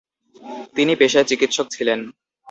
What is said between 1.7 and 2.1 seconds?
ছিলেন।